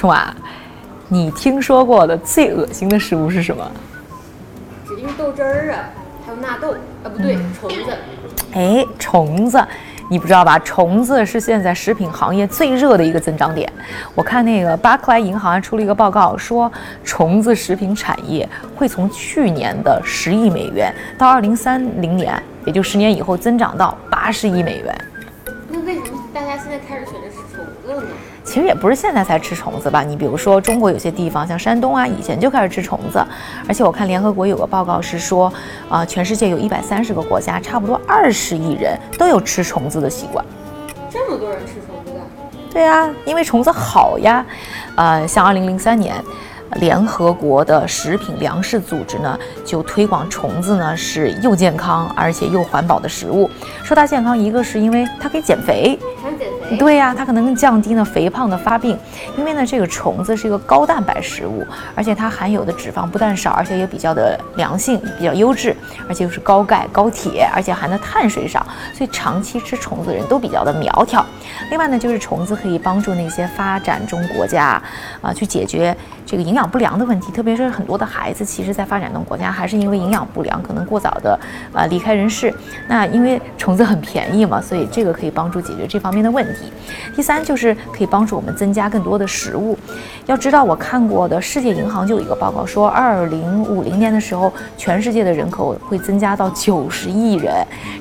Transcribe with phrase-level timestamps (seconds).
[0.00, 0.34] 冲啊，
[1.08, 3.70] 你听说过的最恶心的食物是什么？
[4.88, 5.90] 指定是豆汁儿啊，
[6.24, 7.98] 还有纳豆啊，不对，虫子。
[8.54, 9.62] 哎，虫子，
[10.08, 10.58] 你不知道吧？
[10.60, 13.70] 虫子是现在食品行业最热的一个增长点。
[14.14, 16.72] 我看那个巴克莱银行还出了一个报告，说
[17.04, 24.98] 虫子食品产业会从去年的十亿美元到二零三零年，也就十年以后增长到八十亿美元。
[26.32, 28.08] 大家现在开始选择吃虫子了呢？
[28.44, 30.02] 其实也不是现在才吃虫子吧？
[30.02, 33.24] 你比如说中国有些地方，像山东啊，以前就开始吃虫子。
[33.66, 35.52] 而且我看联合国有个报告是说，
[35.88, 40.44] 啊、全世界有一百三十个国家，差不多二十亿人都有吃虫子的习惯。
[41.10, 42.20] 这么多人吃虫子的，
[42.72, 44.44] 对呀、因为虫子好呀。
[44.94, 46.14] 呃，像二零零三年，
[46.76, 53.50] 联合国的食品粮食组织呢，就推广虫子呢是又健康而且又环保的食物。
[53.82, 55.98] 说它健康，一个是因为它可以减肥，
[56.78, 58.96] 对呀、它可能降低呢肥胖的发病，
[59.36, 65.76] 因为呢这个虫子是一个高蛋白食物，而且它含有的脂肪不但少，而且也比较的良性，比较优质，
[66.08, 68.64] 而且又是高钙、高铁，而且含的碳水少，
[68.94, 71.24] 所以长期吃虫子的人都比较的苗条。
[71.70, 74.80] 另外呢，就是虫子可以帮助那些发展中国家
[75.20, 81.38] 啊、去解决这个营养不良的问题，特别是很多的孩子，其实在发展中国家还是因为营养不良，可能过早的
[81.72, 82.54] 啊离开人世。
[82.86, 86.59] 那因为虫子很便宜嘛，所以这个可以帮助解决这方面的问题。
[87.14, 89.78] 第三就是可以帮助我们增加更多的食物。
[90.26, 97.52] 要知道，我看过的世界银行就有一个报告说，二零五零年的时候，全世界的人口会增加到九十亿人，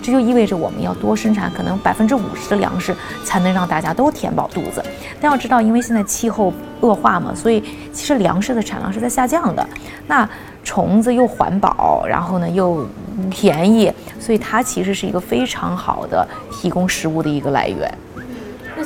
[0.04, 4.84] 这就意味着我们要多生产可能百分之五十的粮食，才能让大家都填饱肚子。
[5.20, 9.68] 但要知道，因为现在气候恶化嘛，所以其实粮食的产量是在下降的。
[10.08, 10.28] 那
[10.64, 12.86] 虫子又环保，然后呢又
[13.32, 17.92] 便宜，所以它其实是一个非常好的提供食物的一个来源。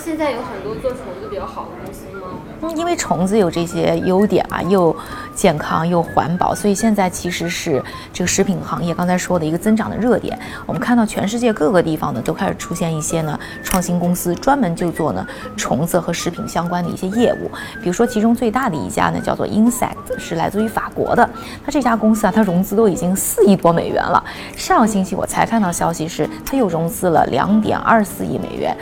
[0.03, 2.27] 现在有很多做虫子比较好的公司吗？
[2.61, 4.93] 嗯，因为虫子有这些优点啊，又
[5.33, 7.81] 健康又环保，所以现在其实是
[8.11, 10.37] 这个食品行业刚才说的一个增长的热点。
[10.65, 15.25] 我们看到全世界各个地方呢，都开始出现一些呢创新公司，专门就做呢
[15.55, 17.49] 虫子和食品相关的一些业务。
[17.81, 21.29] 比如说，其中最大的一家呢叫做 Insect，是来自于法国的。
[21.65, 24.21] 那这家公司啊，它融资都已经四亿多美元了。
[24.57, 28.75] 上个星期我才看到消息是，它又融资了两点二四亿美元。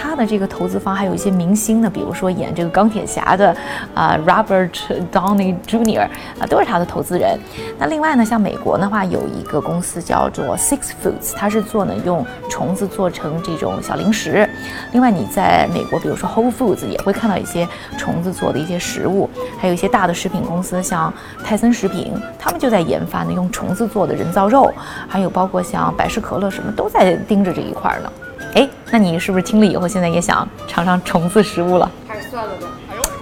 [0.00, 3.56] 它的这个投资方还有一些明星呢，比如说演这个钢铁侠的
[3.94, 4.70] 啊、Robert
[5.12, 6.08] Downey Jr.
[6.38, 7.38] 啊，都是他的投资人。
[7.78, 14.48] 那另外呢，像美国的话，有一个公司叫做 Six Foods，它是做呢用虫子做成这种小零食。
[14.92, 21.12] 另外你在美国，比如说 Whole Foods 也会看到一些虫子做的一些食物，还有一些大的食品公司，像
[21.44, 24.72] 泰森食品，他们就在研发呢用虫子做的人造肉，
[25.08, 28.12] 还有包括像百事可乐什么都在盯着这一块呢。
[28.54, 31.90] 哎，那你是不是听了以后，现在也想尝尝虫子食物了？
[32.06, 32.66] 还是算了吧。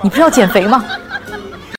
[0.03, 0.85] 你不是要减肥吗？